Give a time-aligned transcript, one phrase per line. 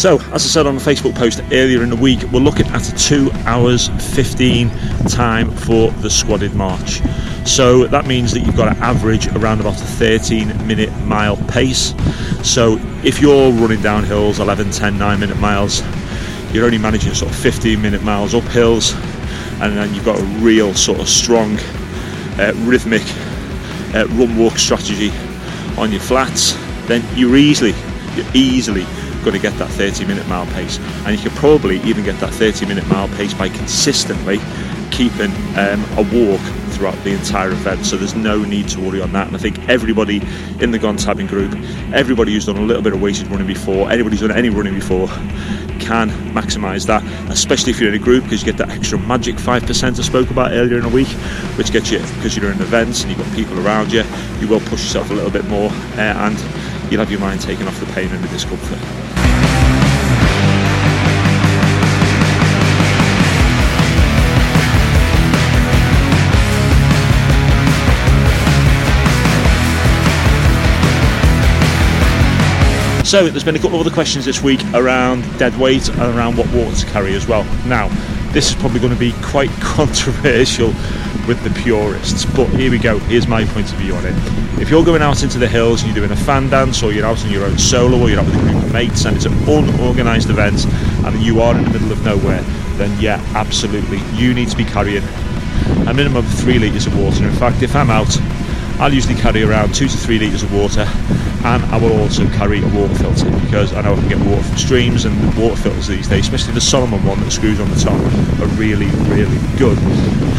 [0.00, 2.90] So, as I said on the Facebook post earlier in the week, we're looking at
[2.90, 4.70] a 2 hours 15
[5.08, 7.02] time for the squatted march.
[7.44, 11.92] So that means that you've got to average around about a 13 minute mile pace.
[12.42, 15.82] So if you're running down hills 11, 10, 9 minute miles,
[16.50, 18.94] you're only managing sort of 15 minute miles up hills,
[19.60, 21.58] and then you've got a real sort of strong
[22.38, 23.02] uh, rhythmic
[23.94, 25.10] uh, run walk strategy
[25.76, 26.54] on your flats,
[26.86, 27.74] then you're easily,
[28.16, 28.86] you're easily
[29.22, 30.78] going to get that 30 minute mile pace.
[31.04, 34.38] And you can probably even get that 30 minute mile pace by consistently
[34.90, 36.40] keeping um, a walk
[36.72, 37.84] throughout the entire event.
[37.84, 39.26] So there's no need to worry on that.
[39.26, 40.22] And I think everybody
[40.60, 41.52] in the Gone Tabbing group,
[41.92, 44.74] everybody who's done a little bit of weighted running before, anybody who's done any running
[44.74, 45.08] before,
[45.78, 49.36] can maximise that, especially if you're in a group because you get that extra magic
[49.36, 51.08] 5% I spoke about earlier in the week,
[51.58, 54.04] which gets you because you're in events and you've got people around you,
[54.38, 56.38] you will push yourself a little bit more uh, and
[56.90, 59.09] you'll have your mind taken off the pain and the discomfort.
[73.10, 76.36] So there's been a couple of other questions this week around dead weight and around
[76.36, 77.42] what water to carry as well.
[77.66, 77.88] Now,
[78.30, 80.68] this is probably going to be quite controversial
[81.26, 83.00] with the purists, but here we go.
[83.00, 84.14] Here's my point of view on it.
[84.60, 87.04] If you're going out into the hills and you're doing a fan dance, or you're
[87.04, 89.24] out on your own solo, or you're out with a group of mates, and it's
[89.24, 90.64] an unorganised event,
[91.04, 92.42] and you are in the middle of nowhere,
[92.76, 95.02] then yeah, absolutely, you need to be carrying
[95.88, 97.24] a minimum of three litres of water.
[97.24, 98.16] In fact, if I'm out
[98.80, 100.86] I'll usually carry around two to three litres of water
[101.44, 104.42] and I will also carry a water filter because I know I can get water
[104.42, 107.68] from streams and the water filters these days, especially the Solomon one that screws on
[107.68, 108.00] the top,
[108.40, 109.76] are really, really good.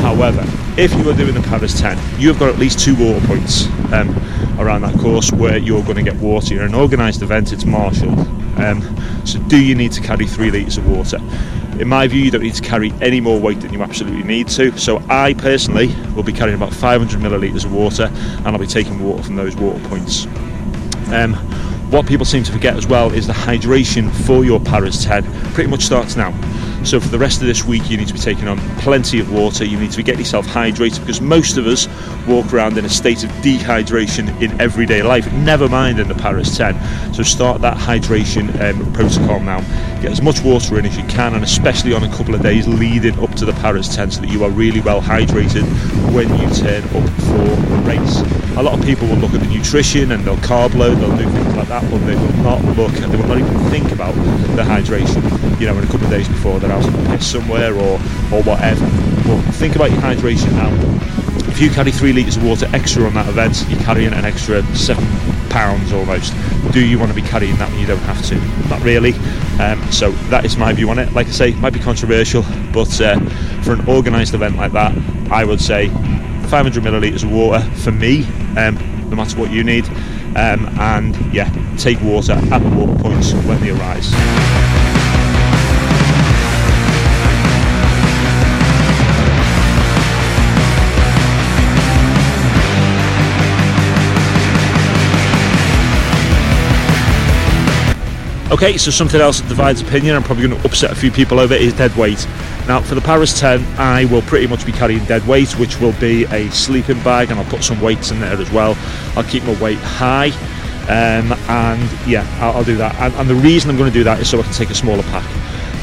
[0.02, 0.44] However,
[0.76, 4.10] if you are doing the Paras 10, you've got at least two water points um,
[4.58, 6.56] around that course where you're going to get water.
[6.56, 8.18] You're an organised event, it's marshalled.
[8.58, 8.82] Um,
[9.24, 11.20] so, do you need to carry three litres of water?
[11.82, 14.48] In my view, you don't need to carry any more weight than you absolutely need
[14.50, 14.78] to.
[14.78, 19.00] So I personally will be carrying about 500 millilitres of water, and I'll be taking
[19.04, 20.28] water from those water points.
[21.08, 21.34] Um,
[21.90, 25.24] what people seem to forget as well is the hydration for your Paras 10
[25.56, 26.32] pretty much starts now.
[26.84, 29.34] So for the rest of this week, you need to be taking on plenty of
[29.34, 29.66] water.
[29.66, 31.88] You need to getting yourself hydrated because most of us
[32.28, 35.32] walk around in a state of dehydration in everyday life.
[35.34, 37.14] Never mind in the Paras 10.
[37.14, 39.62] So start that hydration um, protocol now.
[40.02, 42.68] Get as much water in as you can, and especially on a couple of days
[42.68, 45.64] leading up to the Paras 10, so that you are really well hydrated
[46.14, 48.42] when you turn up for the race.
[48.58, 51.30] A lot of people will look at the nutrition and they'll carb load, they'll do
[51.30, 54.14] things like that, but they will not look, they will not even think about
[54.56, 55.22] the hydration.
[55.60, 58.00] You know, in a couple of days before they're out on the somewhere or
[58.32, 58.86] or whatever.
[59.26, 61.21] But think about your hydration now.
[61.52, 64.64] If you carry three litres of water extra on that event, you're carrying an extra
[64.76, 65.06] seven
[65.50, 66.34] pounds almost.
[66.72, 68.36] Do you want to be carrying that when you don't have to?
[68.70, 69.14] Not really.
[69.60, 71.12] Um, so that is my view on it.
[71.14, 73.20] Like I say, it might be controversial, but uh,
[73.64, 74.98] for an organised event like that,
[75.30, 78.26] I would say 500 millilitres of water for me,
[78.58, 78.76] um,
[79.10, 79.86] no matter what you need.
[80.36, 84.71] Um, and yeah, take water at the water points when they arise.
[98.52, 101.40] Okay, so something else that divides opinion, I'm probably going to upset a few people
[101.40, 102.28] over, is dead weight.
[102.68, 105.94] Now, for the Paras 10, I will pretty much be carrying dead weight, which will
[106.02, 108.78] be a sleeping bag, and I'll put some weights in there as well.
[109.16, 110.32] I'll keep my weight high,
[110.90, 112.94] um, and yeah, I'll, I'll do that.
[112.96, 114.76] And, and the reason I'm going to do that is so I can take a
[114.76, 115.26] smaller pack.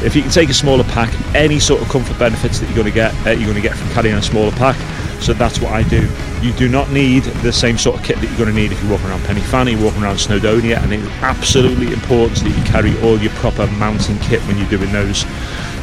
[0.05, 2.87] If you can take a smaller pack, any sort of comfort benefits that you're going
[2.87, 4.77] to get, uh, you're going to get from carrying a smaller pack.
[5.21, 6.09] So that's what I do.
[6.43, 8.81] You do not need the same sort of kit that you're going to need if
[8.83, 12.65] you're walking around Pen y Fan, walking around Snowdonia, and it's absolutely important that you
[12.65, 15.25] carry all your proper mountain kit when you're doing those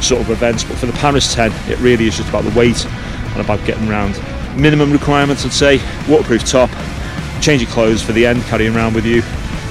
[0.00, 0.64] sort of events.
[0.64, 3.88] But for the Paras 10, it really is just about the weight and about getting
[3.88, 4.20] around.
[4.56, 6.70] Minimum requirements, I'd say, waterproof top,
[7.40, 9.22] change your clothes for the end, carrying around with you,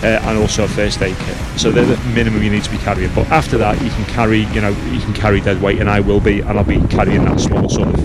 [0.05, 1.37] uh, and also a first aid kit.
[1.59, 3.13] So they're the minimum you need to be carrying.
[3.15, 5.99] But after that, you can carry, you know, you can carry dead weight, and I
[5.99, 7.95] will be, and I'll be carrying that small sort of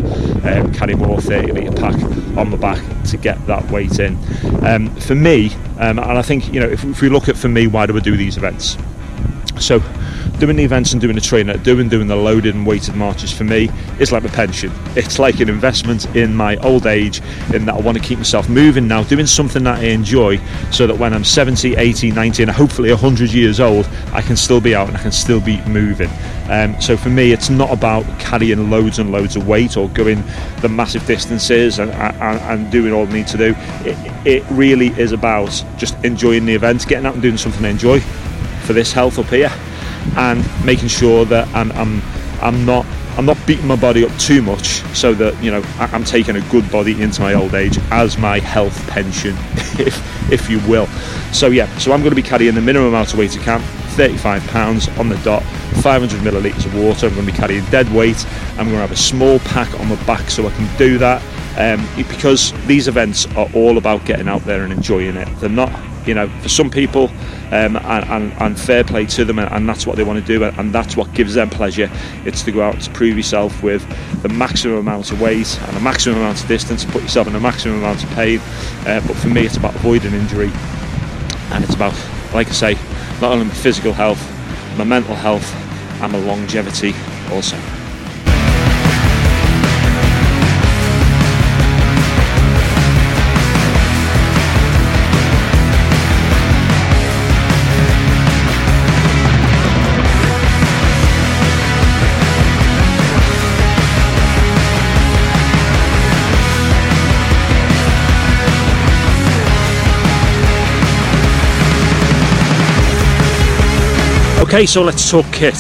[0.47, 1.95] um, Karrimor 30 litre pack
[2.39, 4.17] on my back to get that weight in.
[4.65, 7.49] Um, for me, um, and I think you know, if, if we look at for
[7.49, 8.79] me, why do we do these events?
[9.59, 9.81] So
[10.41, 13.45] doing the events and doing the training, doing doing the loaded and weighted marches for
[13.45, 14.73] me is like a pension.
[14.97, 17.21] It's like an investment in my old age
[17.53, 20.39] in that I want to keep myself moving now, doing something that I enjoy
[20.73, 24.63] so that when I'm 70, 80, 90 and hopefully 100 years old, I can still
[24.63, 26.11] be out and I can still be moving.
[26.49, 30.25] Um, so for me, it's not about carrying loads and loads of weight or going
[30.63, 33.55] the massive distances and, and, and doing all I need to do.
[33.85, 37.69] It, it really is about just enjoying the event, getting out and doing something I
[37.69, 38.01] enjoy
[38.65, 39.53] for this health up here
[40.17, 42.03] and making sure that I'm, I'm,
[42.41, 42.87] I'm not
[43.17, 46.41] I'm not beating my body up too much so that you know I'm taking a
[46.49, 49.35] good body into my old age as my health pension,
[49.79, 50.87] if if you will.
[51.33, 53.65] So yeah, so I'm going to be carrying the minimum amount of weight to camp,
[53.97, 55.43] 35 pounds on the dot,
[55.83, 57.09] 500 milliliters of water.
[57.09, 58.25] I'm going to be carrying dead weight.
[58.53, 61.21] I'm going to have a small pack on my back so I can do that
[61.59, 65.29] um, because these events are all about getting out there and enjoying it.
[65.41, 65.71] They're not
[66.07, 67.09] you know, for some people,
[67.53, 70.25] um, and, and, and, fair play to them, and, and that's what they want to
[70.25, 71.91] do, and that's what gives them pleasure.
[72.25, 73.85] It's to go out to prove yourself with
[74.23, 77.41] the maximum amount of weight and the maximum amount of distance, put yourself in the
[77.41, 78.41] maximum amount of pain.
[78.87, 80.51] Uh, but for me, it's about avoiding injury,
[81.51, 81.95] and it's about,
[82.33, 82.75] like I say,
[83.21, 84.21] not only my physical health,
[84.79, 85.55] my mental health,
[86.03, 86.95] and my longevity
[87.31, 87.80] also.
[114.51, 115.55] Okay, so let's talk kit.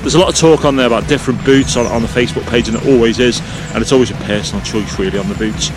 [0.00, 2.66] There's a lot of talk on there about different boots on, on the Facebook page,
[2.66, 3.42] and it always is,
[3.74, 5.68] and it's always a personal choice really on the boots.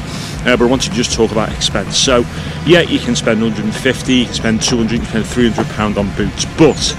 [0.46, 1.98] Uh, but I want to just talk about expense.
[1.98, 2.24] So,
[2.66, 6.16] yeah, you can spend 150, you can spend 200, you can spend 300 pound on
[6.16, 6.96] boots, but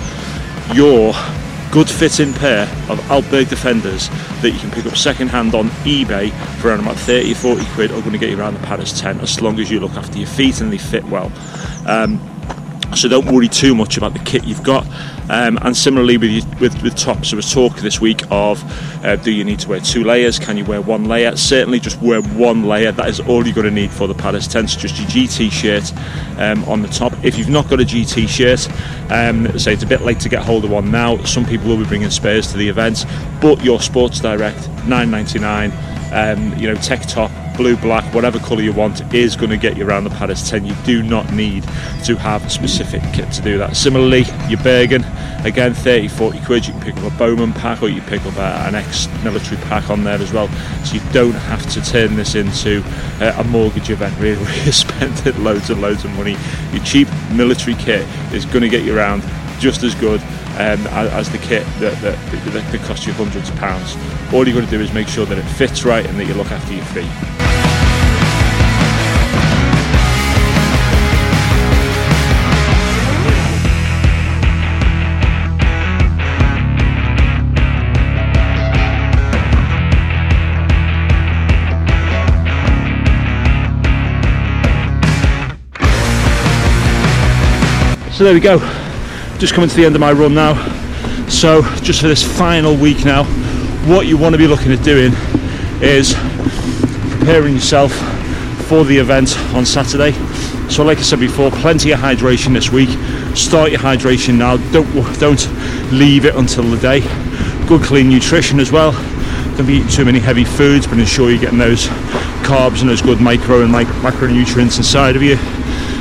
[0.75, 1.14] your
[1.72, 4.10] good fitting pair of Altberg Defenders
[4.42, 7.90] that you can pick up second hand on eBay for around about 30 40 quid
[7.92, 10.19] are going to get you around the Paras 10 as long as you look after
[10.19, 11.32] your feet and they fit well.
[11.86, 12.20] Um,
[12.96, 14.87] so don't worry too much about the kit you've got.
[15.31, 18.62] Um, and similarly with, with, with tops, there was talk this week of
[19.05, 20.38] uh, do you need to wear two layers?
[20.38, 21.37] Can you wear one layer?
[21.37, 22.93] Certainly, just wear one layer.
[22.93, 24.69] That is all you're going to need for the Paras 10.
[24.69, 25.93] So just your GT shirt
[26.38, 27.12] um, on the top.
[27.23, 28.69] If you've not got a GT shirt,
[29.12, 31.19] um, say it's a bit late to get hold of one now.
[31.25, 33.05] Some people will be bringing spares to the event,
[33.40, 35.73] but your Sports Direct 9.99.
[36.11, 39.76] Um, you know, tech top blue, black, whatever colour you want is going to get
[39.76, 40.64] you around the Paras 10.
[40.64, 41.64] You do not need
[42.05, 43.76] to have a specific kit to do that.
[43.76, 45.05] Similarly, your Bergen,
[45.44, 46.66] again, 30, 40 quid.
[46.69, 49.90] You can pick up a Bowman pack or you pick up a, an ex-military pack
[49.90, 50.49] on there as well.
[50.84, 52.81] So you don't have to turn this into
[53.20, 56.37] uh, a mortgage event, really, where you're spending loads and loads of money.
[56.72, 59.25] Your cheap military kit is going to get you around
[59.58, 60.22] just as good
[60.58, 63.96] um, as, the kit that, that, that, that costs you hundreds of pounds.
[64.32, 66.34] All you've got to do is make sure that it fits right and that you
[66.34, 67.06] look after your feet.
[88.12, 88.58] So there we go,
[89.38, 90.55] just coming to the end of my run now.
[91.29, 93.23] So just for this final week now,
[93.87, 95.12] what you want to be looking at doing
[95.81, 96.14] is
[97.19, 97.92] preparing yourself
[98.66, 100.12] for the event on Saturday.
[100.68, 102.88] So like I said before, plenty of hydration this week.
[103.37, 104.57] Start your hydration now.
[104.73, 107.00] Don't don't leave it until the day.
[107.68, 108.92] Good clean nutrition as well.
[109.57, 111.87] Don't be eating too many heavy foods, but ensure you're getting those
[112.42, 115.37] carbs and those good micro and macronutrients inside of you.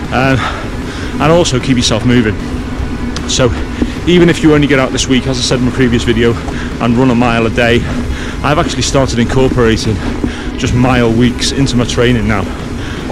[0.09, 0.37] Uh,
[1.21, 2.56] and also keep yourself moving.
[3.29, 3.51] So
[4.07, 6.33] even if you only get out this week, as I said in my previous video,
[6.81, 7.75] and run a mile a day,
[8.41, 9.95] I've actually started incorporating
[10.57, 12.41] just mile weeks into my training now,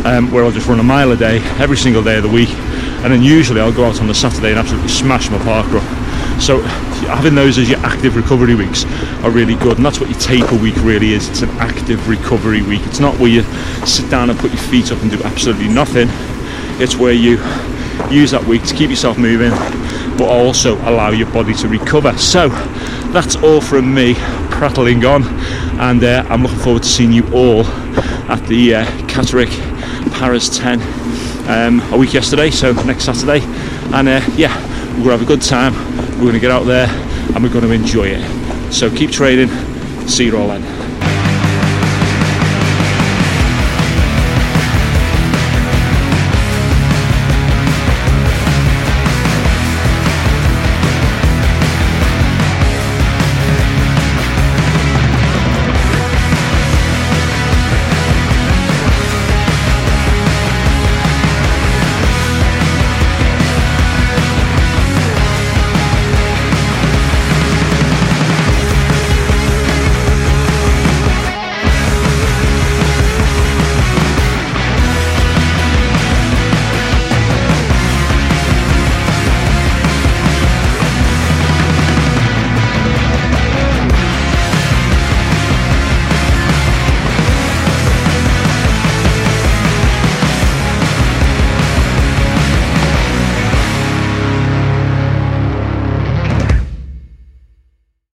[0.06, 2.50] um, where I'll just run a mile a day every single day of the week,
[2.50, 6.40] and then usually I'll go out on the Saturday and absolutely smash my park run.
[6.40, 8.86] So having those as your active recovery weeks
[9.24, 11.30] are really good, and that's what your taper week really is.
[11.30, 12.82] It's an active recovery week.
[12.86, 13.44] It's not where you
[13.86, 16.08] sit down and put your feet up and do absolutely nothing.
[16.82, 17.38] It's where you
[18.10, 19.52] use that week to keep yourself moving
[20.18, 22.18] but also allow your body to recover.
[22.18, 22.50] So
[23.12, 24.16] that's all from me.
[24.52, 25.24] Prattling on.
[25.80, 27.66] And uh, I'm looking forward to seeing you all
[28.30, 29.52] at the uh, Catterick
[30.14, 30.82] Paras 10
[31.50, 33.42] um, a week yesterday so next Saturday.
[33.94, 35.74] And uh, yeah we're to have a good time.
[36.20, 38.74] We're to get out there and we're to enjoy it.
[38.74, 39.50] So keep training.
[40.08, 40.85] See you all then